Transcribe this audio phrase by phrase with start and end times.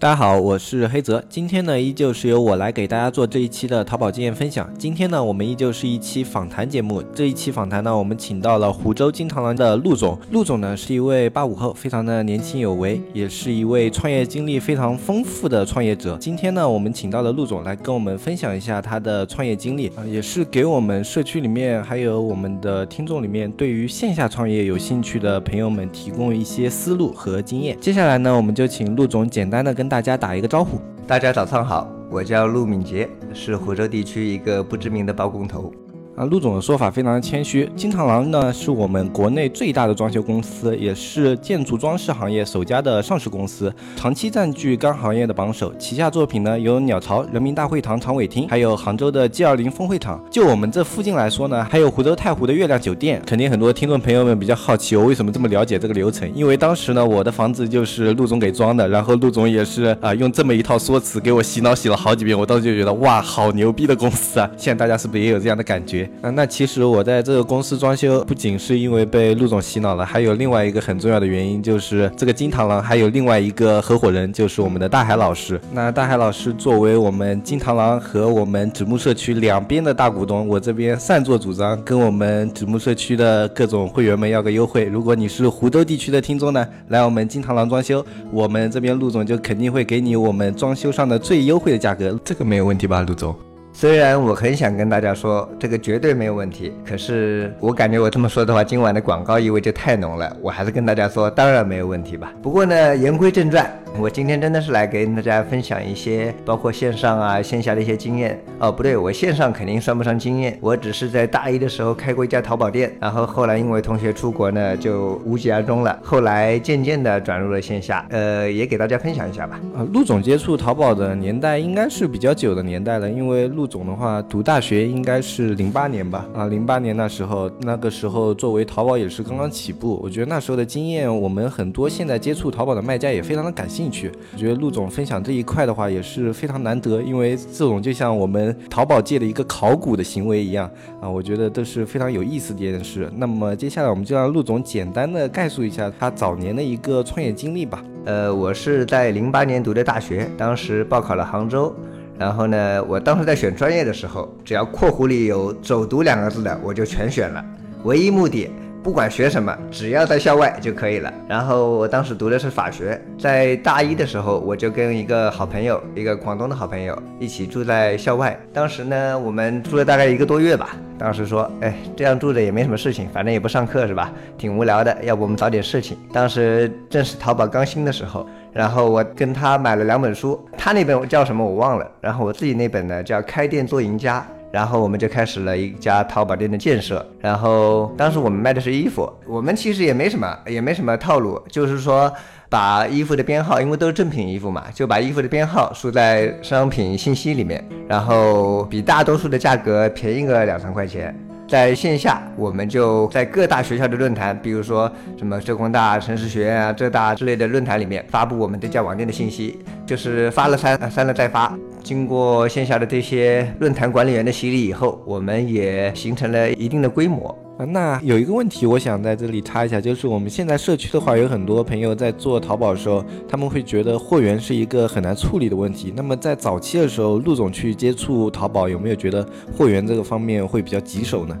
[0.00, 1.22] 大家好，我是黑泽。
[1.28, 4.66] 今天呢，依旧是由我来给大家做这一期的淘宝经验分享。
[4.78, 7.02] 今天呢，我们依旧是一期访谈节目。
[7.14, 10.18] 这一期访谈呢，我们请到了湖州金螳螂的陆总。
[10.30, 16.16] 陆总呢，是一位八五后，非常的年轻有为，也是一位创业经历非常丰富的创业者。
[16.18, 27.76] 今天呢，我们请到了陆总来跟我们分享一下他的创业经历啊，也是给我们社区里面还有我们的听众里面对于线下创业有兴趣的朋友们提供一些思路和经验。
[27.78, 30.80] 接下来呢，我们就请陆总简单的跟大家打一个招呼。
[31.04, 35.72] 大家早上好，我叫陆敏杰，是湖州地区一个不知名的包工头。
[36.20, 37.66] 啊，陆总的说法非常的谦虚。
[37.74, 45.72] 金螳螂呢，是我们国内最大的装修公司，也是建筑装饰行业首家的上市公司，长期占据该行业的榜首。
[45.78, 50.22] 旗下作品呢有鸟巢、人民大会堂长尾厅，还有杭州的 G 二零峰会场。
[50.30, 53.22] 就我们这附近来说呢，还有湖州太湖的月亮酒店。
[53.24, 56.30] 肯定很多听众朋友们比较好奇，我为什么这么了解这个流程？
[56.34, 62.38] 因为当时呢，我的房子就是陆总给装的，然后陆总也是啊，用这么一套说辞给我洗脑洗了好几遍。
[62.38, 64.50] 我当时就觉得哇，好牛逼的公司啊！
[64.58, 66.09] 现在大家是不是也有这样的感觉？
[66.22, 75.58] 啊，那其实我在这个公司装修，不仅是因为被陆总洗脑了，还有另外一个很重要的原因，就是这个金螳螂还有另外一个合伙人，就是我们的大海老师。
[75.72, 84.84] 那大海老师作为我们金螳螂和我们纸木社区两边的大股东，我这边擅作主张，跟我们纸木社区的各种会员们要个优惠。
[84.84, 93.34] 如果你是湖州地区的听众呢，来我们金螳螂装修，我们这边陆总就肯定会给你我们装修上的最优惠的价格，这个没有问题吧，陆总？
[93.80, 100.36] 虽然我很想跟大家说这个绝对没有问题，可是我感觉我这么说的话，今晚的广告意味就太浓了。
[100.42, 102.30] 我还是跟大家说，当然没有问题吧。
[102.42, 103.66] 不过呢，言归正传，
[103.98, 108.38] 我今天真的是来跟大家分享一些包括线上啊、线下的一些经验。
[108.58, 115.98] 哦，不对，我线上肯定算不上经验，我只是在大一的时候开过一家淘宝店，然后后来因为同学出国呢，就无疾而终了。
[116.02, 119.58] 后来渐渐的转入了线下，呃，也给大家分享一下吧。
[119.74, 123.69] 啊，陆总接触淘宝的年代应该是比较久的年代了，因为陆。
[123.70, 126.26] 总的话，读大学应该是零八年吧？
[126.34, 130.00] 啊，零八年那时候，那个时候作为淘宝也是刚刚起步。
[130.02, 134.10] 我觉得那时候的经验，我们很多现在接触淘宝的卖家也非常的感兴趣。
[134.32, 140.68] 我觉得陆总分享这一块的话也是非常难得，因为这种就像我们淘宝界的一个考古的行为一样
[141.00, 143.08] 啊，我觉得都是非常有意思的一件事。
[143.14, 147.80] 那么接下来我们就让陆总简单的概述一下他早年的一个创业经历吧。
[148.04, 151.72] 呃，我是在零八年读的大学，当时报考了杭州。
[152.20, 157.42] 然后呢，我当时在选专业的时候，只要括弧里有“走读”两个字的，我就全选了。
[157.84, 158.50] 唯一目的，
[158.82, 161.10] 不管学什么，只要在校外就可以了。
[161.26, 168.38] 然后我当时读的是法学，在大一的时候，我就跟一个好朋友，一个广东的好朋友一起住在校外。
[168.52, 170.76] 当时呢，我们住了大概一个多月吧。
[170.98, 174.12] 当时说，哎，这样住着也没什么事情，反正也不上课是吧？
[174.36, 175.96] 挺无聊的，要不我们找点事情。
[176.12, 178.28] 当时正是淘宝刚兴的时候。
[178.52, 187.04] 然后我跟他买了两本书，他那本叫什么我忘了，然后我自己那本呢叫《开店做赢家》，然后我们就开始了一家淘宝店的建设。
[187.20, 192.12] 然后当时我们卖的是衣服，我们其实也没什么，也没什么套路，就是说
[192.48, 201.14] 把衣服的编号，因为都是正品衣服嘛，就把衣服的编号输在商品信息里面，然后比大多数的价格便宜个两三块钱。
[201.50, 204.88] 在线下，我们就在各大学校的论坛，比如说
[205.18, 211.52] 什么浙工大、城市学院啊、浙大之类的论坛里面发布我们这家网店的信息，就是发了删，删了再发。
[211.82, 217.36] 经过线下的这些论坛管理员的洗礼以后，我们也形成了一定的规模。
[217.66, 225.92] 那有一个问题，我想在这里插一下，就是我们现在社区的话，有很多朋友在做淘宝的时候，他们会觉得货源是一个很难处理的问题。
[225.94, 229.26] 那么在早期的时候，陆总去接触淘宝，有没有觉得
[229.56, 231.36] 货源这个方面会比较棘手呢？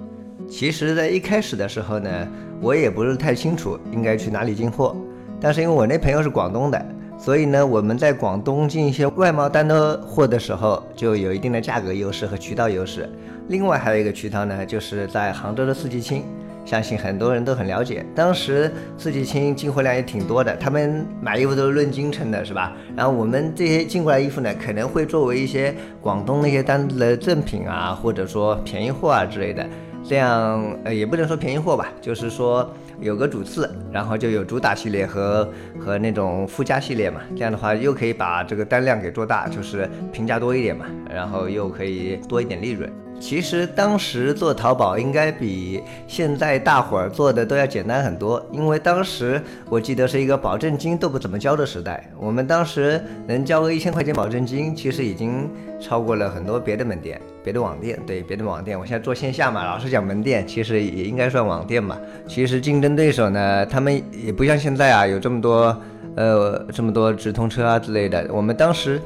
[0.48, 2.28] 其实，在一开始的时候呢，
[2.60, 4.96] 我也不是太清楚应该去哪里进货，
[5.40, 6.86] 但是因为我那朋友是广东的，
[7.16, 13.08] 所以呢，我们在广东进一些外贸单的货的时候，就有一定的价格优势和渠道优势。
[13.50, 16.22] 另外还有一个渠道呢，就是在杭州的四季青，
[16.64, 18.06] 相信很多人都很了解。
[18.14, 22.72] 当时四季青进货量也挺多的，他们买衣服都是论斤称的，是吧？
[22.96, 29.66] 然后我们这些进过来衣服呢，可能会作为一些广东那些单子的赠品啊，或者说便宜货啊之类的。
[30.04, 35.46] 这样呃也不能说便宜货吧，就是说有个主次，然后就有主打系列和
[35.80, 37.20] 和那种附加系列嘛。
[37.36, 42.88] 这样的话又可以把这个单量给做大，就是平价多一点嘛，然后又可以多一点利润。
[43.20, 58.00] 其实当时做淘宝应该比现在大伙儿做的都要简单很多，因为当时我记得是一个保证金都不怎么交的时代，我们当时能交个一千块钱保证金，其实已经超过了很多别的门店、别的网店。
[58.06, 61.98] 对，别的网店，我现在做线下嘛，老是讲门店，其实也应该算网店嘛。
[62.26, 65.76] 其实竞争对手呢，他们也不像现在啊，有这么多
[66.16, 68.26] 呃这么多直通车啊之类的。
[68.32, 68.98] 我们当时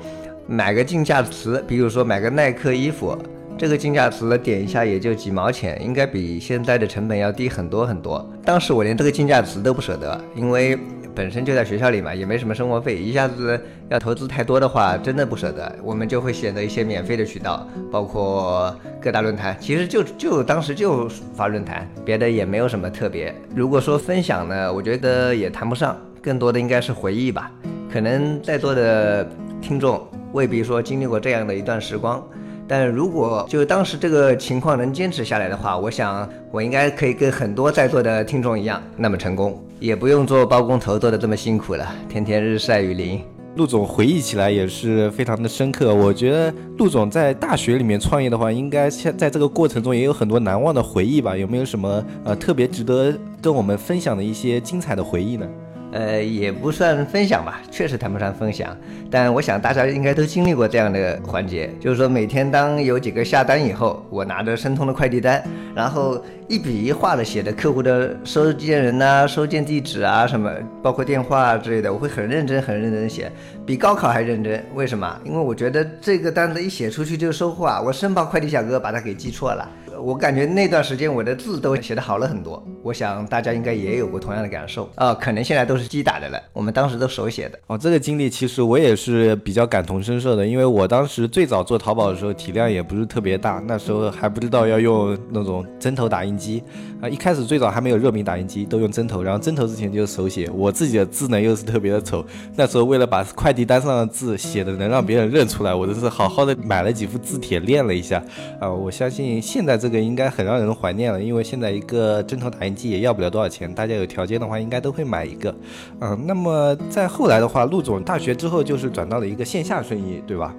[0.46, 3.18] 买个竞价词，比如说买个耐克衣服。
[3.56, 8.28] 这个竞价词点一下也就几毛钱，应该比现在的成本要低很多很多。
[8.44, 10.76] 当时我连这个竞价词都不舍得，因为
[11.14, 13.58] 本身就在学校里嘛，也没什么生活费，一下子
[13.88, 15.72] 要投资太多的话，真的不舍得。
[15.84, 19.56] 我们就会选择一些免费的渠道，包括各大论坛。
[19.60, 23.32] 其实就就当时就发论坛，别的也没有什么特别。
[23.54, 27.52] 如果说分享呢，我觉得也谈不上，更多的应该是回忆吧。
[27.90, 29.24] 可能在座的
[29.62, 32.20] 听众未必说经历过这样的一段时光。
[32.66, 43.20] 但如果就当时这个情况能坚持下来的话，我想我应该可以跟很多在座的听众一样那么成功，也不用做包工头做的这么辛苦了，天天日晒雨淋。
[43.56, 45.94] 陆总回忆起来也是非常的深刻。
[45.94, 51.36] 我觉得陆总在大学里面创业的话，应该在在这个过程中也有很多难忘的回忆吧？
[51.36, 55.46] 有没有什么呃特别值得跟我们分享的一些精彩的回忆呢？
[55.94, 58.76] 呃，也不算分享吧，确实谈不上分享。
[59.08, 65.40] 但我想大家应该都经历过这样的环节，就是说每天当有几个下单以后，我拿着申通的快递单，
[65.72, 70.50] 然后一笔一画的写着客户的收件人呐、收件地址啊什么，
[70.82, 73.30] 包括电话之类的，我会很认真、很认真写，
[73.64, 74.60] 比高考还认真。
[74.74, 75.16] 为什么？
[75.24, 79.70] 因为我觉得这个单子一写出去就收货啊，我生怕快递小哥把它给寄错了。
[80.00, 85.14] 我感觉那段时间我的字都写的好了很多，我想大家应该也有过同样的感受啊。
[85.14, 87.78] 可能现在都是机打的了，我们当时都手写的哦。
[87.78, 96.62] 这个经历其实我也是比较感同身受的，因为我当时最早做淘宝的时候体量也不是特别大，那时候还不知道要用那种针头打印机
[97.00, 97.08] 啊。
[97.08, 100.50] 一开始最早还没有热敏打印机，都用针头，然后针头之前就是手写。
[100.52, 102.24] 我自己的字呢又是特别的丑，
[102.56, 108.20] 那时候为了把快递单上的字写的能让别人认出来，我都是好好的买了几副字帖练了一下
[108.58, 108.68] 啊。
[108.68, 109.83] 我相信现在。
[109.84, 115.54] 这个应该很让人怀念了，因为现在一个针头打印机也要不了多少钱，大家有条件的话应该都会买一个。
[116.00, 120.54] 嗯，那么在后来的话，陆总大学之后就是转到了一个线下生意，对吧？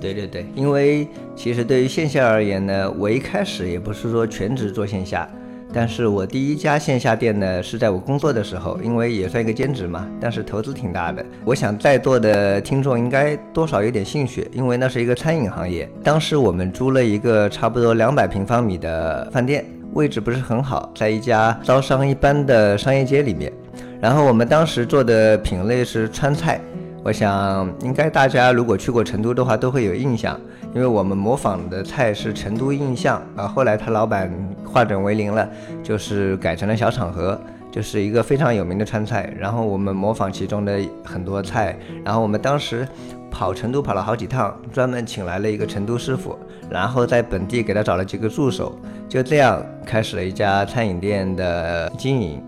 [0.00, 5.28] 对对对，因为其实对于线下而言呢，我一开始也不是说全职做线下。
[5.72, 11.24] 但是我第一家线下店呢，是在我工作的时候，因为也算一个兼职嘛，但是投资挺大的。
[11.44, 15.88] 我想在座的听众应该多少有点兴趣，因为那是一个餐饮行业。
[16.02, 23.52] 当时我们租了一个差不多两百平方米的饭店，位置不是很好，在一家招商一般的商业街里面。
[24.00, 26.60] 然后我们当时做的品类是川菜。
[27.08, 30.38] 我想，应该大家如果去过成都的话，都会有印象，
[30.74, 33.48] 因为我们模仿的菜是成都印象啊。
[33.48, 34.30] 后来他老板
[34.62, 35.48] 化整为零了，
[35.82, 37.40] 就是改成了小场合，
[37.72, 39.32] 就是一个非常有名的川菜。
[39.38, 41.74] 然后我们模仿其中的很多菜，
[42.04, 42.86] 然后我们当时
[43.30, 46.38] 跑成都跑了好几趟，专门请来了一个成都师傅，
[46.68, 48.78] 然后在本地给他找了几个助手，
[49.08, 52.42] 就这样开始了一家餐饮店的经营。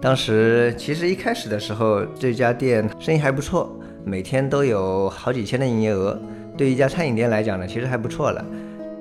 [0.00, 3.75] 当时其实一开始的时候，这家店生意还不错。
[4.08, 6.16] 每天都有好几千的营业额，
[6.56, 8.44] 对一家餐饮店来讲呢，其实还不错了，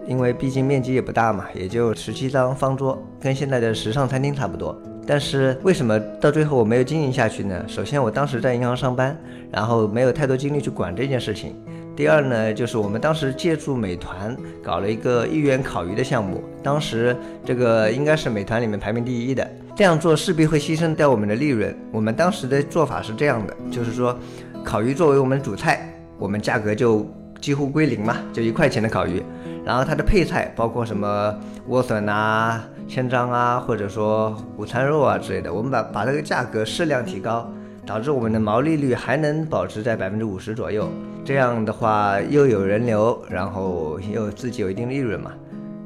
[0.08, 4.76] 因为毕竟面积也不大嘛，也就十七张方桌，跟现在的时尚餐厅差不多。
[5.06, 7.64] 但是为什么到最后我没有经营下去呢？
[7.68, 9.16] 首先我当时在银行上班，
[9.52, 11.56] 然后没有太多精力去管这件事情。
[11.96, 19.48] 第二呢，就是我们当时借助美团搞了一个一元烤鱼的项目，当时这个应该是美团里面排名第一的。
[19.76, 21.78] 这样做势必会牺牲掉我们的利润。
[21.92, 24.18] 我们当时的做法是这样的，就是说。
[24.66, 27.06] 烤鱼作为我们主菜，我们价格就
[27.40, 29.22] 几乎归零嘛，就一块钱的烤鱼。
[29.64, 31.34] 然后它的配菜包括什么
[31.70, 37.48] 莴笋啊、千张啊，或者说午餐肉啊之类的，我们把把这个价格适量提高，
[37.86, 40.90] 导致我们的毛利率还能保持在百分之五十左右。
[41.24, 45.32] 这样的话又有人流，然后又自己有一定利润嘛。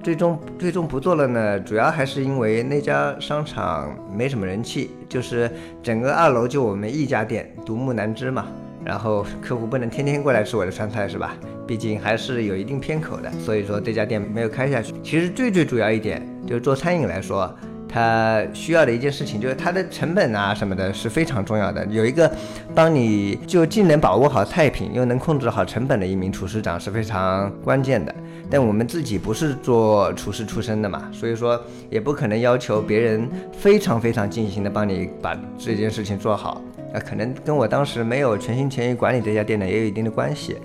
[0.01, 5.51] 最终最终不做了呢，主要还是因为那家商场没什么人气，就是
[5.83, 8.45] 整个二楼就我们一家店，独木难支嘛。
[8.83, 11.35] 然后客户不能天天过来吃我的川菜是吧？
[11.67, 14.93] 毕竟还是有一定偏口的，所以说这家店没有开下去。
[15.03, 17.53] 其实最最主要一点就是做餐饮来说，
[17.87, 21.85] 它需要的一件事情就是它的成本啊什么的是非常重要的。
[21.87, 22.31] 有一个
[22.73, 28.13] 帮你就既能把握好菜品又能控制好成本的一名厨师长是非常关键的。
[28.51, 36.59] 但我们自己不是做厨师出身的嘛，所以说也不可能要求别人非常非常尽心的帮你把这件事情做好。
[36.93, 40.57] 啊，可能跟我当时没有全心全意管理这家店呢也有一定的关系。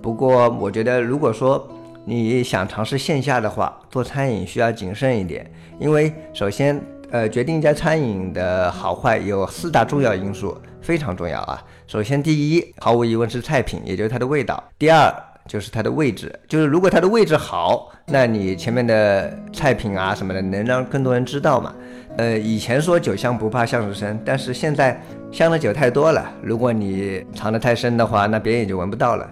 [0.00, 1.68] 不过我觉得，如果说
[2.04, 6.80] 你想尝试线下的话，做餐饮需要谨慎一点，因为首先，
[7.10, 11.60] 呃，决定一家餐饮的好坏有四大重要因素，非常重要啊。
[11.88, 15.12] 首先，第一，毫无疑问是菜品，也就是它的味道；第二，
[15.48, 21.74] 就是它的位置，就是如果它的位置好，那你前面的菜品啊什么的能让更多人知道嘛。
[22.16, 24.98] 呃，以前说酒香不怕巷子深，但是现在
[25.30, 29.30] 香的酒太多了，如果你藏得太深的话，那别人也就闻不到了。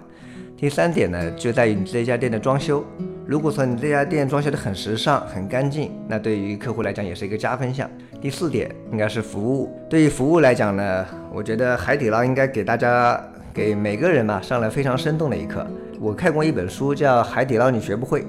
[0.55, 2.85] 第三点呢，就在于你这家店的装修。
[3.25, 7.89] 如果说你这家店装修的很时尚、很干净，那对于客户来讲也是一个加分项。
[8.21, 9.75] 第四点应该是服务。
[9.89, 13.19] 对于服务来讲呢，我觉得海底捞应该给大家、
[13.51, 15.65] 给每个人嘛上了非常生动的一课。
[15.99, 18.21] 我看过一本书叫《海底捞你学不会》，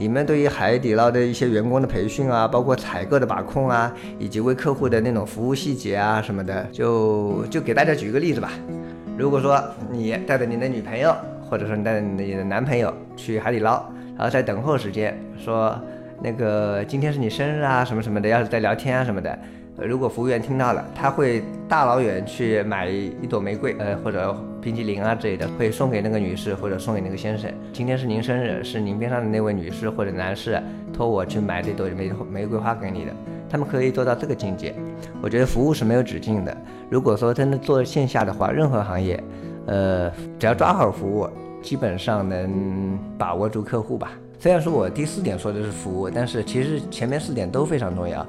[0.00, 8.50] 你们对于海底捞的一些员工的培训啊，包括采购的把控啊，以及为客户的那种服务细节啊什么的，就就给大家举一个例子吧。
[9.18, 13.84] 如果说你带着你的女朋友，或者说你带着你的男朋友去海底捞。
[14.16, 15.78] 然后在等候时间说
[16.22, 19.38] 那个今天是你生日啊什么什么的，要是在聊天啊什么的，
[19.86, 27.50] 如果服务员听到了，他会大老远去买一朵玫瑰，呃或者冰激凌啊之类的，会送给那个女士或者送给那个先生。
[27.72, 33.12] 今天是您生日，是您边上的那位女士或者男士托我去买这朵玫玫瑰花给你的。
[33.48, 34.74] 他们可以做到这个境界，
[35.20, 36.56] 我觉得服务是没有止境的。
[36.88, 39.22] 如果说真的做线下的话，任何行业，
[39.66, 41.28] 呃，只要抓好服务。
[41.62, 44.12] 基本上能把握住客户吧。
[44.38, 48.26] 虽然说我第四点说的是服务，但是其实前面四点都非常重要。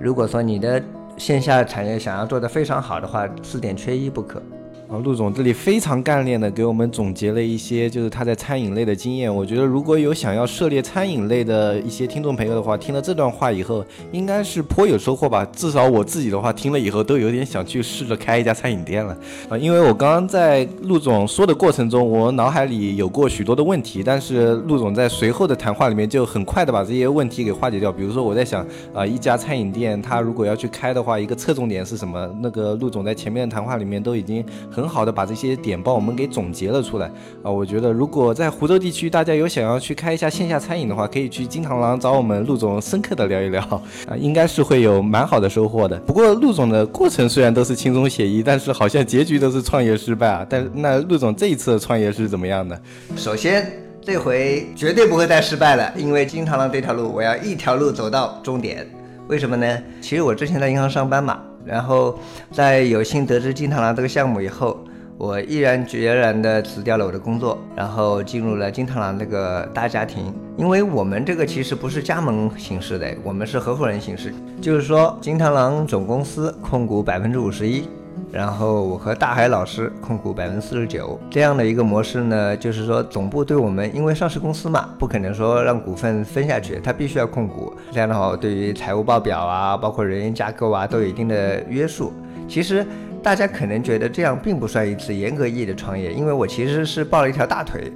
[0.00, 0.82] 如果说你的
[1.16, 4.42] 线下产业想要做得非常好的话，四点缺一不可。
[4.88, 9.32] 啊，陆总这里非常干练的给我们总结了一些，就是他在餐饮类的经验。
[9.32, 15.46] 我觉得如果有想要涉猎餐饮类的一些听众朋友的话，听了这段话以后，应该是颇有收获吧。
[15.52, 19.14] 至少我自己的话，听了以后都有点想去试着开一家餐饮店了。
[19.50, 27.92] 啊，因为我刚刚在陆总说的过程中，我脑海里有过许多的问题，但是陆总在随后的谈话里面就很快的把这些问题给化解掉。
[27.92, 32.26] 比如说我在想，啊，一家餐饮店他如果要去开的话，一个侧重点是什么？
[32.40, 34.42] 那个陆总在前面的谈话里面都已经。
[34.78, 37.10] 很好的把这些点帮我们给总结了出来
[37.42, 37.50] 啊！
[37.50, 43.60] 我觉得如果在湖州地区大家有想要去开一下线下餐饮的话，可以去金螳螂找我们陆总深刻的聊一聊
[44.06, 45.98] 啊，应该是会有蛮好的收获的。
[46.06, 50.46] 不过陆总的过程虽然都是轻松写意，但是好像结局都是创业失败啊。
[50.48, 52.80] 但那陆总这一次的创业是怎么样的？
[53.16, 53.68] 首先
[54.00, 58.86] 这回绝对不会再失败了，因为金螳螂这条路我要一条路走到终点。
[59.26, 59.78] 为什么呢？
[60.00, 61.40] 其实我之前在银行上班嘛。
[61.68, 62.18] 然后
[62.50, 64.78] 在有幸得知金螳螂这个项目以后，
[65.18, 70.32] 我毅然决然地辞掉了我的工作，然后进入了金螳螂这个大家庭。
[70.56, 77.84] 因为我们这个其实不是加盟形式的，我们是合伙人形式，就是说金螳螂总公司控股百分之五十一。
[78.30, 87.72] 然后我和大海老师控股百分之四十九，这样的一个模式呢，就是说总部对我们，因为上市公司嘛，不可能说让股份分下去，他必须要控股。
[87.90, 92.12] 这样的话，对于财务报表啊，包括人员架构啊，都有一定的约束。
[92.46, 92.86] 其实
[93.22, 97.90] 大家可能觉得这样并不算一次严格意义的创业，因为我其实是抱了一条大腿，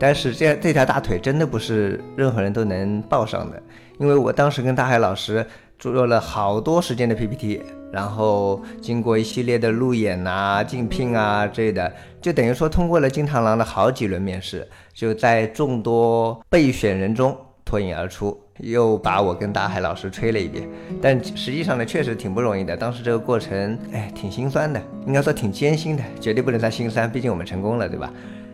[0.00, 3.62] 但是这这条大腿真的不是任何人都能抱上的，
[3.98, 5.46] 因为我当时跟大海老师
[5.78, 7.62] 做了好多时间的 PPT。
[7.92, 20.68] 然后经过一系列的路演啊、竞聘啊之类的，就等于说通过了金螳螂的好几轮面试，就在众多备选人中脱颖而出，又把我跟大海老师吹了一遍。
[21.00, 22.76] 但实际上呢，确实挺不容易的。
[22.76, 28.12] 当时这个过程，哎，挺心酸的，应该说挺艰辛的，绝对不能算心酸，毕竟我们成功了，对吧？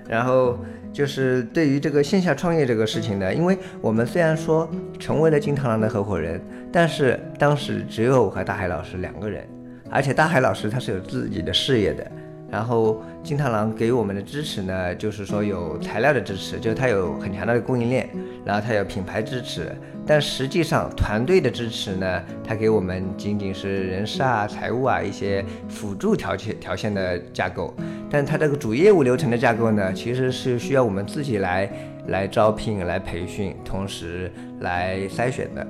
[0.08, 0.58] 然后。
[0.92, 4.68] 就是对于这个线下创业这个事情呢，因为我们虽然说
[4.99, 9.46] 成为了金螳螂的合伙人，但是当时只有我和大海老师两个人，
[9.90, 12.11] 而且大海老师他是有自己的事业的。
[12.52, 18.06] 然后金螳螂给我们的支持呢，就是说有材料的支持，就是它有很强大的供应链，
[18.44, 19.75] 然后它有品牌支持，
[20.06, 27.73] 但实际上团队的支持呢，它给我们仅仅是人事啊、财务啊一些辅助条件条线的架构，
[28.11, 31.73] 但它这个主业务流程的架构呢，其实是需要我们自己来
[32.09, 34.30] 来招聘、来培训，同时
[34.61, 35.66] 来筛选的。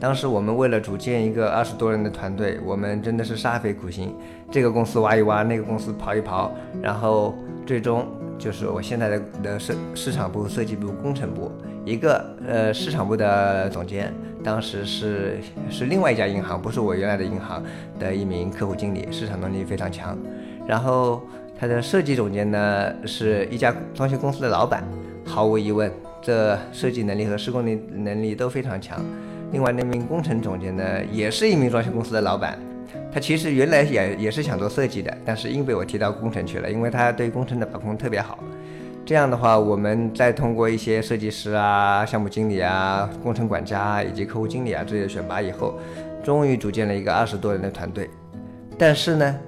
[0.00, 4.14] 当时我们为了组建一个二十多人的团队，我们真的是煞费苦心，
[4.50, 6.50] 这个公司挖一挖，那个公司刨一刨，
[6.82, 7.34] 然后
[7.66, 8.06] 最终
[8.38, 11.50] 就是我现在的的市市场部、设计部、工程部，
[11.84, 17.62] 一个呃市场部的总监，当时是是另外一家银行，不是我原来的银行
[17.98, 20.16] 的一名客户经理，市场能力非常强，
[20.66, 21.22] 然后
[21.58, 24.84] 他的设计总监呢是一家装修公司的老板，
[25.24, 29.02] 毫无疑问，这设计能力和施工能能力都非常强。
[29.52, 32.58] 另外那名工程总监呢，也是一名装修公司的老板，
[33.14, 38.40] 他其实原来也也是想做设计的，但是硬被我提到工程去了，因为他对工程的把控特别好。
[39.06, 45.78] 这样的话，我们再通过一些设计师啊、项目经理啊、工程管家以及客户经理啊这些选拔以后，
[46.24, 48.10] 终于组建了一个二十多人的团队。
[48.76, 49.38] 但是呢，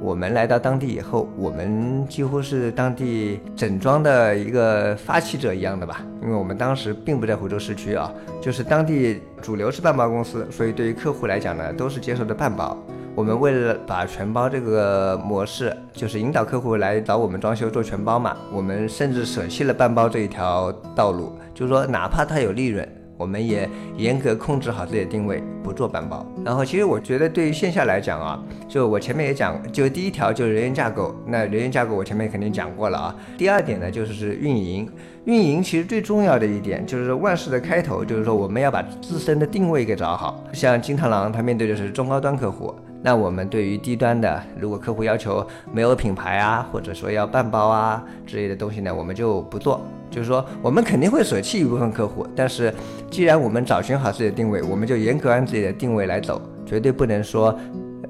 [0.00, 12.78] 我们来到当地以后，我们几乎是当地整装的一个发起者一样的吧，因为我们当时并不在湖州市区啊，就是当地主流是半包公司，所以对于客户来讲呢，都是接受的半包。
[13.18, 26.24] 我们为了把全包这个模式，就是引导客户来找我们装修做全包嘛，我们甚至舍弃了半包这一条道路，就是说哪怕它有利润，我们也严格控制好自己的定位，不做半包。
[26.44, 33.16] 然后其实我觉得对于线下来讲啊，就我前面也讲，就第一条就是人员架构，那人员架构我前面肯定讲过了啊。
[33.36, 34.88] 第二点呢就是是运营，
[35.24, 40.40] 运营其实最重要的一点就是万事的开头，就是说我们要把自身的定位给找好。
[40.52, 42.72] 像金螳螂，它面对的是中高端客户。
[43.02, 49.80] 那我们对于低端的，如果客户要求没有品牌啊，或者说要半包啊之类的东西呢，我们就不做。
[50.10, 52.72] 就是说，我们肯定会舍弃一部分客户，但是
[53.10, 57.56] 既然我们找寻好自己的定位，我们就严格按自己的定位来走，绝对不能说，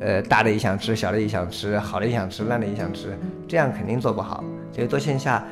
[0.00, 3.18] 呃，大的也想吃，小的也想吃，好的也想吃，烂的也想吃，
[3.48, 4.44] 这样肯定做不好。
[4.72, 5.44] 所以做线下。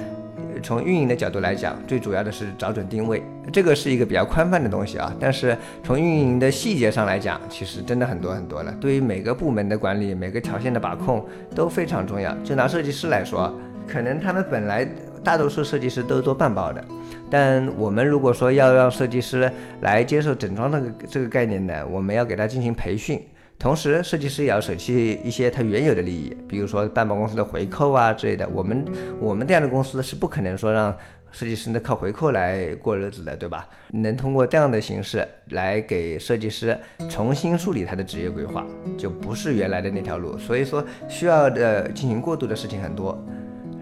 [0.63, 3.23] 从运营的角度来讲，最主要的是找准定位，
[3.53, 5.15] 这个是一个比较宽泛的东西啊。
[5.19, 8.75] 但是从运营的细节上来讲，其实真的很多很多了。
[8.81, 12.35] 对于每个部门的管理，每个条线的把控都非常重要。
[12.45, 13.53] 就拿设计师来说，
[13.87, 14.87] 可能他们本来
[15.23, 16.85] 大多数设计师都做半包的，
[17.31, 23.21] 但我们如果说要让设计师来接受整装这个这个概念呢，我们要给他进行培训。
[23.59, 28.47] 同时，设计师也要舍弃一些他原有的利益，比如说办保公司的回扣啊之类的。
[28.51, 28.85] 我们
[29.19, 30.95] 我们这样的公司是不可能说让
[31.33, 33.67] 设计师呢靠回扣来过日子的，对吧？
[33.93, 38.65] 能通过这样的形式来给设计师重新梳理他的职业规划，
[38.97, 40.37] 就不是原来的那条路。
[40.39, 43.19] 所以说，需要的进行过渡的事情很多。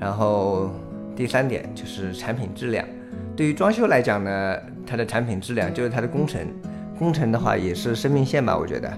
[0.00, 0.70] 然后
[1.16, 2.86] 第三点就是产品质量。
[3.36, 6.46] 对于装修来讲呢，它的产品质量就是它的工程，
[6.96, 8.92] 工程的话也是生命线吧，我觉得。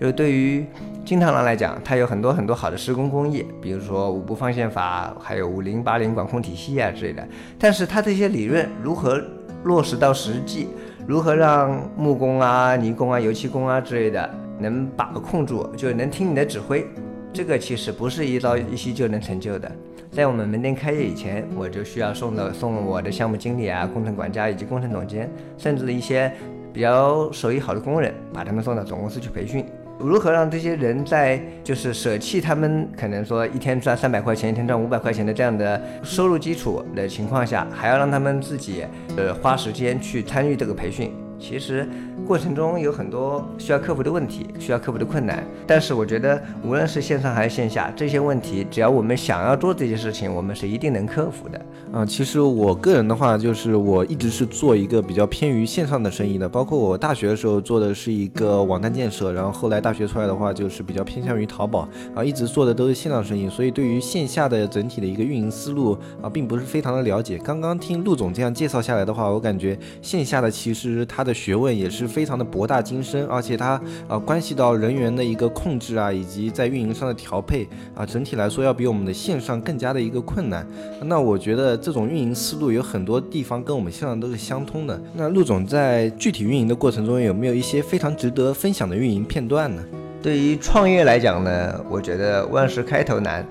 [0.00, 0.64] 就对于
[1.04, 7.26] 金螳螂来讲，它有很多很多好的施工工艺，比如说五步放线法，还有五零八零管控体系啊之类的。
[7.58, 9.20] 但是它这些理论如何
[9.64, 10.68] 落实到实际，
[11.06, 14.28] 如何让木工啊、泥工啊、油漆工啊之类的
[14.58, 16.86] 能把控住，就能听你的指挥，
[17.32, 19.70] 这个其实不是一朝一夕就能成就的。
[20.10, 26.32] 在我们门店开业以前，我就需要送的送我的项目经理啊、工程管家以及工程总监，甚至一些
[26.72, 29.64] 比较手艺好的工人，把他们送到总公司去培训。
[29.98, 38.84] 如何让这些人在就是舍弃他们可能说一天赚三百块钱，一天赚五百块钱的这样的收入基础的情况下，还要让他们自己
[39.16, 41.12] 呃花时间去参与这个培训？
[41.38, 41.88] 其实
[42.26, 45.44] 过程中有很多需要克服的问题，需要克服的困难。
[45.66, 51.60] 但是我觉得，无论是线上还是线下，这些问题只要我们想要做这些事情，我们是一定能克服的。
[51.92, 56.48] 啊，其实我个人的话，就是我一直是做一个比较偏于线上的生意的。
[56.48, 63.48] 包括我大学的时候做的是一个网站建设，然后后来大学出来的话，就是比较偏向于淘宝，啊，一直做的都是线上生意。
[63.48, 67.38] 所以对于线下的整体的一个运营思路啊，并不是非常的了解。
[67.38, 80.66] 刚刚听陆总这样介绍下来的话，我感觉线下的其实它的学问也是非常的博大精深，而且它啊关系到人员的一个控制啊，以及在运营上的调配啊，整体来说要比我们的线上更加的一个困难。
[81.02, 84.98] 那我觉得这种运营思路有很多地方跟我们线上都是相通的。
[85.14, 89.82] 那陆总在具体运营的过程中有没有一些非常值得分享的运营片段呢？
[90.22, 93.46] 对于创业来讲呢，我觉得万事开头难，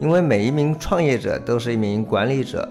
[0.00, 2.68] 因为每一名创业者都是一名管理者。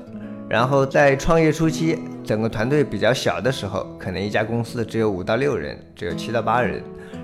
[0.54, 6.80] 然后在创业初期，整个团队比较小的时候，可能一家公司只有五到六人，只有七到八人。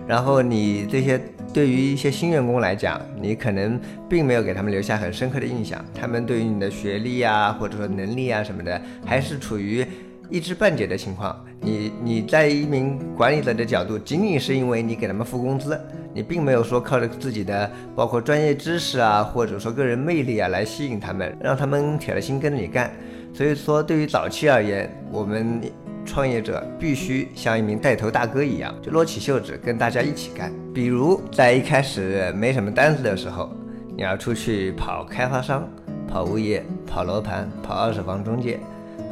[0.07, 1.21] 然后你这些
[1.53, 9.85] 对于一些新员工来讲，你可能并没有给他们留下很深刻的印象，他们对于你的学历啊，或者说能力啊什么的，还是处于
[10.27, 11.39] 一知半解的情况。
[11.61, 15.79] 你你在一名管理者的角度，仅仅是因为你给他们付工资，
[16.15, 22.91] 你并没有说靠着自己的包括专业知识啊，或者说个人魅力啊来吸引他们，让他们铁了心跟着你干。
[23.33, 25.61] 所以说，对于早期而言，我们
[26.05, 30.51] 创业者必须像一名带头大哥一样，就撸起袖子跟大家一起干。
[30.73, 33.49] 比如在一开始没什么单子的时候，
[33.95, 35.67] 你要出去跑开发商、
[36.07, 38.59] 跑物业、跑楼盘、跑二手房中介，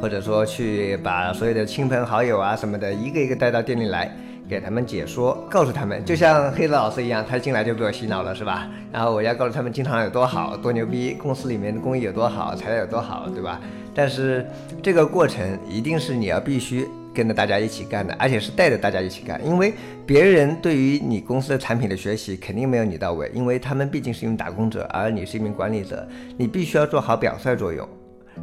[0.00, 4.14] 或者说去把所有的亲朋好友啊什么的一个一个带到店里来。
[4.48, 8.66] 给他们解说，告诉他们，就像黑子老师一样，他进来就被我洗脑了，是吧？
[8.90, 13.60] 然后我要告诉他们，经常有多好多牛逼，公司里面的工艺有多好，材料有多好，对吧？
[13.98, 14.46] 但是
[14.80, 19.74] 这个过程一定是你要必须跟着大家一起干的，而且是带着大家一起干，因为
[20.06, 26.06] 别人对于你公司的产品的学习肯定没有你到位，因为他们毕竟是一名打工者，而你是一名管理者，
[26.36, 27.88] 你必须要做好表率作用。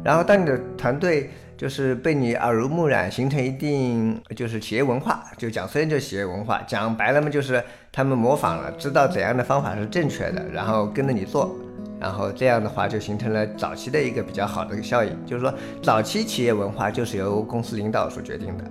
[0.04, 11.56] 然后当你的团队就是被你耳濡目染，形成一定就是企业文化，就讲虽然就企业文化，讲白了嘛就是他们模仿了，知道怎样的方法是正确的，然后跟着你做，
[11.98, 15.10] 然后这样的话就形成了早期的一个比较好的一个效应。
[15.24, 18.64] 就是说，早期企业文化就是由公司领导所决定的。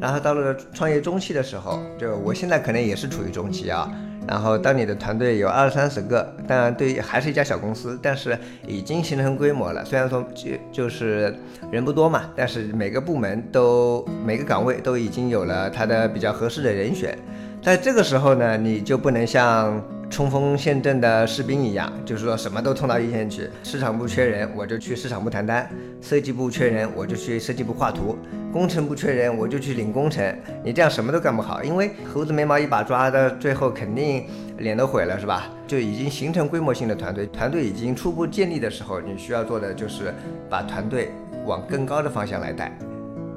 [0.00, 3.90] 然后到了创业中期的时候，就我现在可能也是处于中期啊。
[4.28, 9.84] 然后当你的团队有二三十个，当然对还是一家小公司，但是已经形成规模了。
[9.84, 11.34] 虽然说就就是
[11.72, 17.18] 人不多嘛，但是每个部门都每个岗位都已经有了他的比较合适的人选。
[17.60, 19.82] 在这个时候呢，你就不能像。
[20.10, 23.48] 冲锋陷阵的士兵一样，就是说什么都冲到一线去。
[23.62, 25.64] 市场部缺人，我就去市场部谈单；
[26.00, 28.16] 设计部缺人，我就去设计部画图；
[28.52, 30.36] 工程部缺人，我就去领工程。
[30.64, 34.24] 你这样什么都干不好，因为猴子眉毛一把抓的，最后肯定
[34.58, 35.44] 脸都毁了，是吧？
[35.66, 40.12] 就已经形成规模性的团队，团队已经初步建立的时候，你需要做的就是
[40.48, 41.10] 把团队
[41.44, 42.76] 往更高的方向来带。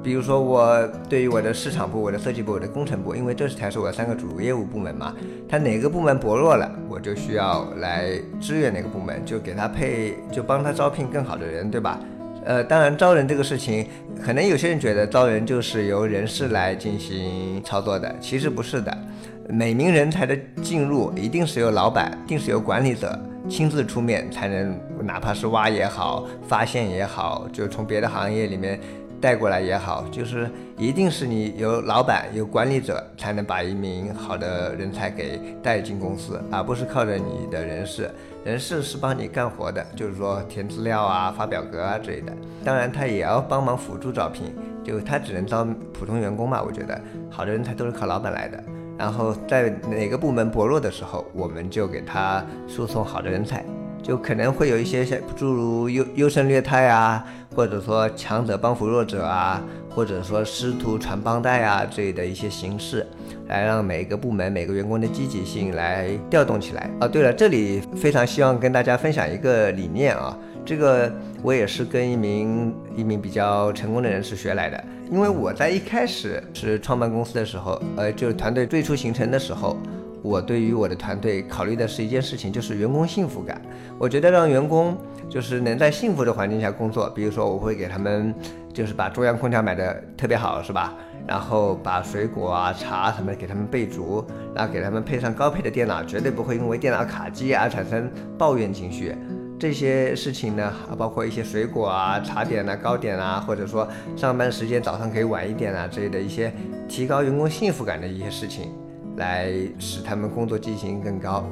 [0.02, 5.14] 比如说，我对于我的市场部、我的设计部、我的工程部，因为这才是我三个主业务部门嘛，
[5.48, 8.10] 他哪个部门薄弱了，我就需要来
[8.40, 12.00] 支援哪个部门，就给他配，就帮他招聘更好的人，对吧？
[12.44, 13.86] 呃，当然招人这个事情，
[14.20, 18.92] 可能有些人觉得招人就是由人事来进行操作的，其实不是的。
[19.48, 23.16] 每名人才的进入，一定是由老板，定是由管理者
[23.48, 28.80] 亲自出面才能，哪怕是挖也好，发现也好，就从别的行业里面。
[29.22, 38.10] 带过来也好，就是一定是你有老板有管理者才能把一名好的人才给带进公司，而不是靠着你的人事。
[38.44, 42.32] 人事是帮你干活的，就是说填资料啊、发表格啊之类的。
[42.64, 46.60] 当然，他也要帮忙辅助招聘，就他只能招普通员工嘛。
[46.60, 48.60] 我觉得好的人才都是靠老板来的。
[48.98, 53.64] 然后在哪个部门薄弱的时候，我们就给他输送好的人才。
[54.02, 55.06] 就可能会有一些
[55.36, 63.06] 诸如优优胜劣汰啊，或者说强者帮扶弱者啊，或者说师徒传帮带啊这类的一些形式，
[63.48, 66.90] 来让每个部门每个员工的积极性来调动起来。
[67.00, 71.12] 哦，对了，这里非常希望跟大家分享一个理念啊，这个
[71.42, 79.76] 我也是跟一名一名比较成功的人士学来的，因为我在一开始是创办公司的时候，呃，就是团队最初形成的时候。
[80.22, 83.60] 我对于我的团队考虑的是一件事情，就是员工幸福感。
[83.98, 84.96] 我觉得让员工
[85.28, 88.34] 就是能在幸福的环境下工作，比如说我会给他们
[88.72, 90.94] 就是把中央空调买的特别好，是吧？
[91.26, 99.14] 然后把水果啊、茶什么给他们备足，然后给他们配上高配的电脑，绝对不会因为电脑卡机而产生抱怨情绪。
[99.56, 106.52] 这些事情呢，包括一些水果啊、茶点啊、糕点啊，或者说上班时间早上可以晚一点啊之类的一些
[106.88, 108.72] 提高员工幸福感的一些事情。
[109.16, 111.44] 来使他们工作积极性更高。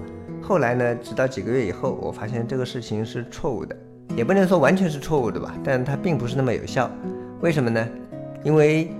[0.42, 3.76] 后来呢，直到几个月以后，我发现这个事情是错误的，
[4.16, 6.90] 也不能说完全是错误的吧，但它并不是那么有效。
[7.40, 7.86] 为什么呢？
[8.42, 8.90] 因为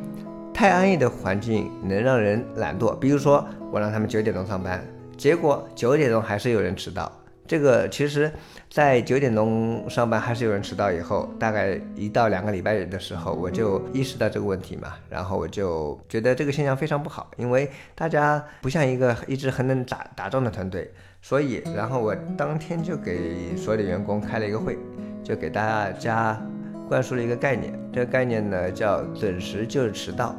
[0.53, 2.95] 太安逸的环境能让人懒惰。
[2.97, 4.85] 比如说，我让他们九点钟上班，
[5.17, 7.11] 结果九点钟还是有人迟到。
[7.51, 8.31] 这个其实，
[8.71, 24.79] 在九点钟上班还是有人迟到以后，大概一到两个礼拜的时候，我就意识到这个问题嘛，然后我就觉得这个现象非常不好，因为大家不像一个一直很能打打仗的团队，所以，然后我当天就给所有的员工开了一个会，
[25.25, 26.41] 就给大家
[26.89, 30.37] 灌输了一个概念，这个概念呢叫准时就是迟到。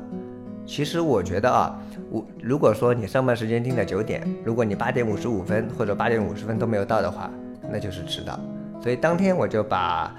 [0.65, 1.77] 其实我觉得啊，
[2.11, 7.31] 我如果说你上班时间定在九点，如果你八点五十五分或者八点五十分都没有到的话，
[7.71, 8.37] 那就是迟到。
[8.81, 10.13] 所以当天我就把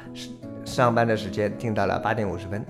[0.64, 2.64] 上班的时间定到了八点五十分，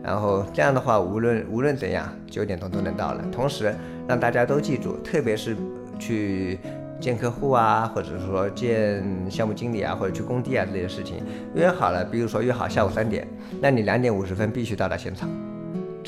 [0.00, 3.24] 然后这样的话，无论无论怎样，九点钟都能到了。
[3.32, 3.74] 同时
[4.06, 5.56] 让大家都记住，特别是
[5.98, 6.60] 去
[7.00, 11.16] 见客户啊，或者说见项目经理啊，或者去工地啊这些事情，
[11.56, 13.26] 约好了，比如说约好下午三点，
[13.60, 15.28] 那你两点五十分必须到达现场。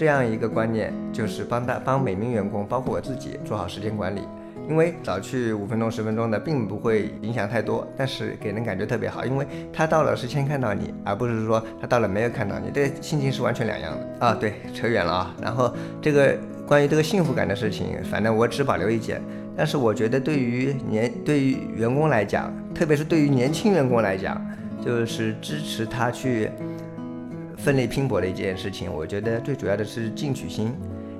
[0.00, 4.22] 这样一个观念，就是帮他帮每名员工，包括我自己做好时间管理。
[4.66, 14.34] 因为早去五分钟、十分钟的，并不会影响太多，但是给人感觉特别好，因为他到了是先看到你，而不是说他到了没有看到你，这心情是完全两样的啊。
[14.34, 15.36] 对，扯远了啊。
[15.42, 16.34] 然后这个
[16.66, 19.20] 关于这个幸福感的事情，反正我只保留意见。
[19.54, 24.42] 但是我觉得对于年对于员工来讲，特别是对于年轻员工来讲，
[24.82, 26.50] 就是支持他去。
[27.62, 30.72] 奋力拼搏的一件事情，我觉得最主要的是进取心。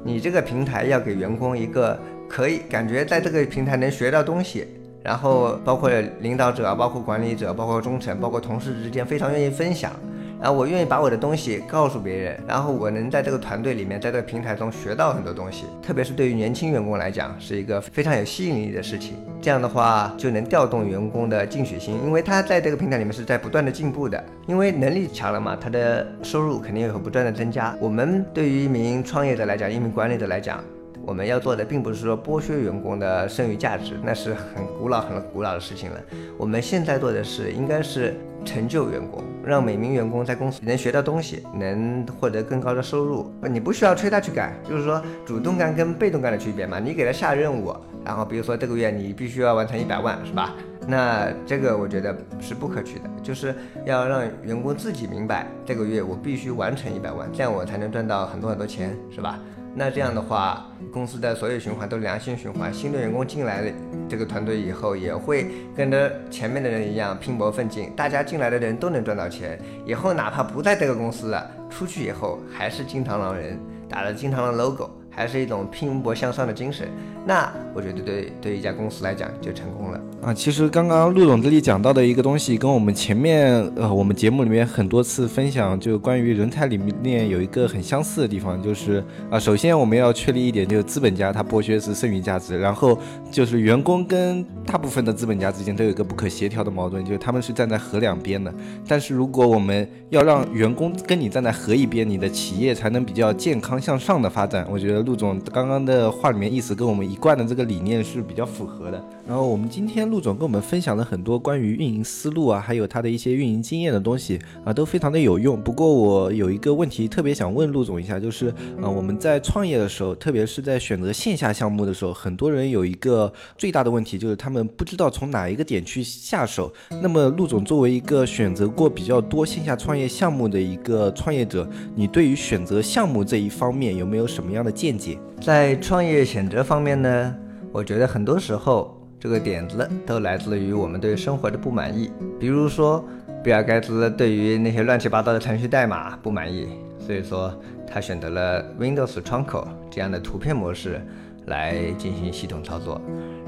[0.02, 4.66] 你这个平台要给员工一个可以感觉在这个平台能学到东西，
[5.04, 9.92] 然后包括领导者、包括管理者、包括中层、包括同事之间非常愿意分享，
[10.40, 19.16] 然后我愿意把我的东西告诉别人，然后我能在这个团队里面，在这个平台中学到很多东西，特别是对于年轻员工来讲，是一个非常有吸引力的事情。
[19.42, 27.76] 这样的话就能调动员工的进取心，因为他在这个平台里面是在不断的进步的，因为能力强了嘛，他的收入肯定也会不断的增加。
[27.78, 30.64] 我们对于一名创业者来讲，一名管理者来讲。
[31.10, 36.00] 我们要做的并不是说剥削员工的剩余价值，那是很古老、很古老的事情了。
[36.38, 43.28] 我们现在做的是，应该是成就员工，让每名员工在公司能学到东西，能获得更高的收入。
[43.42, 46.78] 你不需要催他去干，就是说主动干跟被动干的区别嘛。
[46.78, 50.54] 你给他下任务，然后比如说这个月你必须要完成一百万，是吧？
[50.86, 53.52] 那这个我觉得是不可取的，就是
[53.84, 59.40] 要让员工自己明白，这个月我必须完成一百万，这样我才能赚到很多很多钱，是吧？
[59.74, 62.72] 那这样的话，公司的所有循环都良性循环。
[62.74, 63.72] 新的员工进来
[64.08, 67.92] 这个团队以后，也会跟着前面的人一样拼搏奋进。
[67.96, 74.90] 大家进来的人都能赚到钱，以后哪怕不在这个公司了，出去以后还是金螳螂人，打了金螳螂 logo。
[75.10, 76.88] 还是一种拼搏向上的精神，
[77.26, 80.32] 那我觉得对对一家公司来讲就成功了啊。
[80.32, 92.96] 其实刚刚陆总这里讲到的一个东西，跟我们前面呃我们节目里面很多次分享，就关于人才里面有一个很相似的地方，就是啊，首先我们要确立一点，就是资本家他剥削是剩余价值，然后
[93.30, 98.52] 就是员工跟大部分的资本家之间都有一个不可协调的矛盾，就是他们是站在河两边的。
[98.86, 105.00] 但是如果我们要让员工跟你站在河一边，你的企业才能比较健康向上的发展，我觉得。
[105.10, 109.04] 陆总刚刚的话里面意思跟我们一贯的这个理念是比较符合的。
[109.30, 115.62] 然后我们今天陆总跟我们分享了很多关于运营思路啊，还有他的一些运营经验的东西啊，都非常的有用。
[115.62, 118.48] 不过我有一个问题特别想问陆总一下，就是
[118.82, 126.68] 啊，我们在创业的时候，特别是在选择线下项目的时候，很多人有一个最大的问题就是他们不知道从哪一个点去下手。
[127.00, 131.64] 那么陆总作为一个选择过比较多线下创业项目的一个创业者，
[131.94, 135.16] 你对于选择项目这一方面有没有什么样的见解？
[135.40, 137.32] 在创业选择方面呢，
[137.70, 142.10] 我觉得很多时候这个点子都来自于我们对生活的不满意。
[142.40, 143.04] 比如说，
[143.44, 146.66] 比尔盖茨对于那些乱七八糟的程序代码不满意，
[146.98, 147.54] 所以说
[147.86, 151.00] 他选择了 Windows 窗口这样的图片模式
[151.44, 152.98] 来进行系统操作。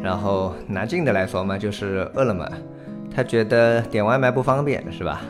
[0.03, 2.47] 然后拿近的来说嘛，就是饿了么，
[3.11, 5.23] 他觉得点外卖不方便，是吧？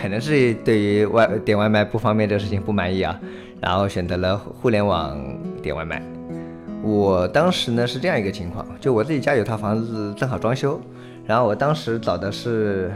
[0.00, 3.20] 可能是对于外点外卖不方便这事情不满意啊。
[3.60, 5.18] 然后选择了互联网
[5.62, 6.02] 点外卖。
[6.82, 10.80] 我当时呢是这样一个情况，就我自己家有套房子正好装修，
[11.24, 12.90] 然后我当时找的是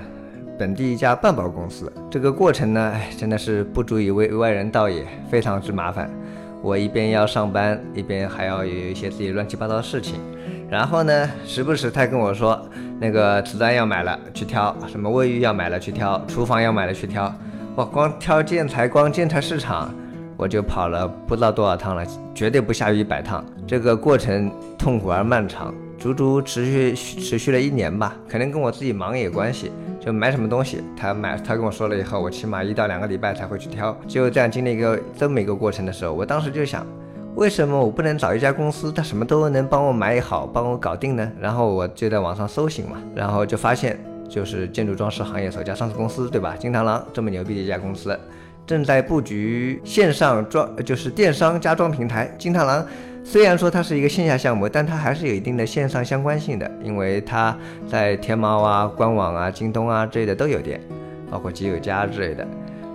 [0.58, 1.90] 本地一家半包公司。
[2.10, 6.10] 这个过程呢，真的是不足以为外人道也，非常之麻烦。
[6.62, 10.16] 我一边要上班，一边还要有一些自己乱七八糟的事情。
[10.68, 12.60] 然后呢，时不时他跟我说，
[12.98, 17.32] 那个瓷砖要买了去挑，什么卫浴要买了去挑，厨房要买了去挑。
[17.76, 19.94] 哇，光挑建材，光建材市场。
[20.36, 23.44] 我就跑了不知道多少趟了，绝对不下于一百趟。
[23.66, 28.14] 这个过程痛苦而漫长，足足持续持续了一年吧。
[28.28, 29.72] 可能跟我自己忙也有关系。
[29.98, 33.96] 就买什么东西，他买他跟我说了以后，我起码一到两个礼拜才会去挑。
[34.06, 36.86] 就这样经历一个这么一个过程的时候，我当时就想，
[37.34, 41.32] 为什么我不能找一家公司，他什么都能帮我买好，帮我搞定呢？
[41.40, 46.54] 然后我就在网上搜寻嘛，然后就发现就是建筑装饰行业首家上市公司，对吧？
[46.56, 48.16] 金螳螂这么牛逼的一家公司。
[48.66, 52.28] 正在布局线上装，就是电商家装平台。
[52.36, 52.84] 金螳螂
[53.22, 57.56] 虽然说它是一个线下项目，但它还是有一定的线上相关性的，因为它
[57.88, 60.80] 在天猫啊、官网啊、京东啊之类的都有店，
[61.30, 62.46] 包括吉友家之类的。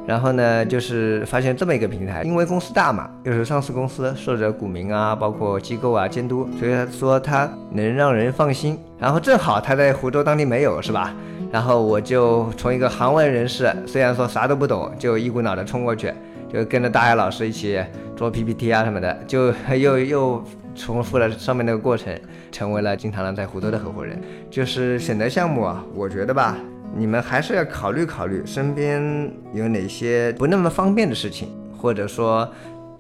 [0.07, 8.77] 然后呢，就是发现这么一个平台，因为公司大嘛，又是上市公司，受着股民啊、包括机构啊监督，所以他说它能让人放心。
[8.97, 11.13] 然后正好他在湖州当地没有，是吧？
[11.51, 16.13] 然后我就从一个行外人士，虽然说啥都不懂，就一股脑的冲过去，
[16.51, 17.83] 就跟着大海老师一起
[18.15, 22.17] 做 PPT 啊什么的，就又又重复了上面那个过程，
[22.51, 24.17] 成为了金螳螂在湖州的合伙人。
[24.49, 26.55] 就是选择项目啊，我觉得吧，
[26.95, 32.49] 你们还是要考虑考虑身边有哪些不那么方便的事情，或者说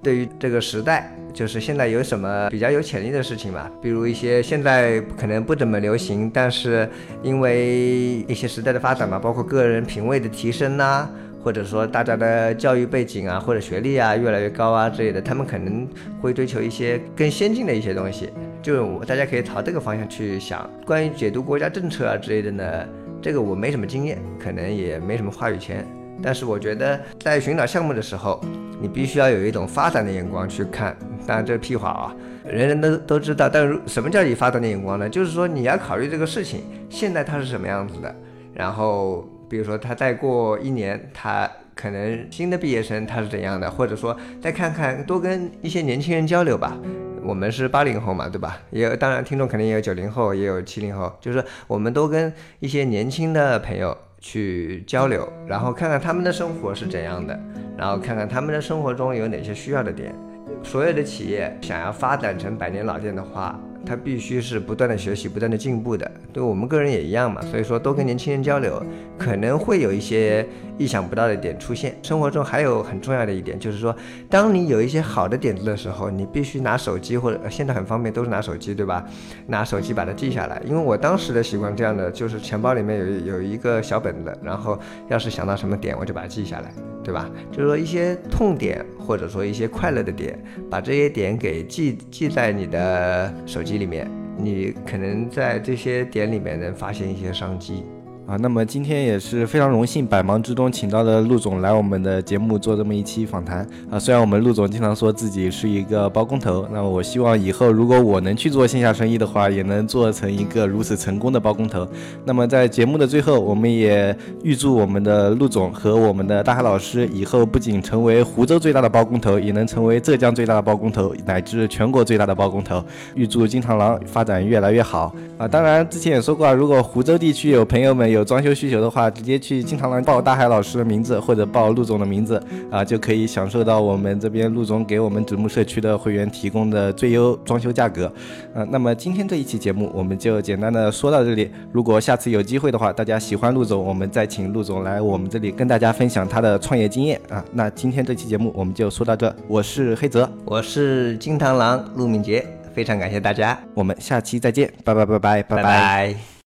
[0.01, 1.15] 对于这个时代。
[1.33, 3.71] 就是现在有什么比较有潜力的事情嘛？
[3.81, 6.87] 比如一些现在可能不怎么流行，但是
[7.23, 11.07] 因为一些时代的发展嘛，包括个人品味的提升呐，
[11.41, 15.87] 或者说大家的教育背景啊或者学历啊越来越高啊之类的，他们可能
[16.21, 18.29] 会追求一些更先进的一些东西。
[18.61, 20.69] 就大家可以朝这个方向去想。
[20.85, 22.85] 关于解读国家政策啊之类的呢，
[23.21, 25.87] 这个我没什么经验，可能也没什么话语权。
[26.21, 28.39] 但是我觉得在寻找项目的时候，
[28.79, 30.95] 你必须要有一种发展的眼光去看。
[31.25, 33.49] 当然这是屁话啊，人人都都知道。
[33.49, 35.09] 但是什么叫以发展的眼光呢？
[35.09, 38.15] 就是说你要考虑这个事情现在它是什么样子的，
[38.53, 41.49] 然后比如说它再过一年它。
[41.73, 46.77] 可能新的毕业生他是怎样的，或者说再看看多跟一些年轻人交流吧。
[47.23, 48.59] 我们是八零后嘛，对吧？
[48.69, 57.37] 也有，当然听众肯定也有九零后，也有七零后，就是我们都跟一些年轻的朋友去交流，然后看看他们的生活是怎样的，
[57.75, 60.15] 然后看看他们的生活中有哪些需要的点。
[60.63, 66.09] 所有的企业想要发展成百年老店的话，他必须是不断的学习、不断的进步的。
[66.33, 68.83] 对我们个人也一样嘛，所以说多跟年轻人交流，
[69.17, 71.97] 可能会有一些意想不到的点出现。
[72.01, 73.95] 生活中还有很重要的一点，就是说，
[74.29, 79.05] 当你有一些好的点子的时候，你必须拿手机或者现在很方便，都是拿手机，对吧？
[79.47, 80.61] 拿手机把它记下来。
[80.65, 86.71] 因为我当时的习惯这样的，就是钱包里面有有一个小本子，然后要是想到什么点，我就把它记下来，
[87.03, 87.29] 对吧？
[87.51, 90.37] 就是说一些痛点或者说一些快乐的点，
[90.69, 97.83] 把这些点给记记在你的手机里面，你可能在这些点里面能发现一些商机。
[98.27, 103.99] 啊，那么今天也是非常荣幸，百忙之中请到了陆总来我们的节目做这么一期访谈啊。
[103.99, 111.85] 虽然我们陆总经常说自己是一个包工头，那么我希望以后如果我能去做线下生意的话，也能做成一个如此成功的包工头。
[112.23, 122.81] 那么在节目的最后，我们也预祝我们的陆总和我们的大海老师以后不仅成为湖州最大的包工头，也能成为浙江最大的包工头，乃至全国最大的包工头。
[123.15, 125.45] 预祝金螳螂发展越来越好啊！
[125.45, 138.05] 当然之前也说过啊，如果湖州地区有朋友们有装修需求的话，直接去金螳螂报大海老师的名字或者报陆总的名字啊，就可以享受到我们这边陆总给我们子木社区的会员提供的最优装修价格。
[138.53, 141.49] 啊，那么今天这一期节目我们就简单的说到这里。
[141.71, 147.43] 如果下次有机会的话，大家喜欢陆总，我们再请陆总来我们这里跟大家分享他的创业经验啊。
[147.53, 156.31] 那今天这期节目我们就说到这，我是黑泽，我是金螳螂陆敏杰，非常感谢大家，我们下期再见，拜拜拜拜拜拜。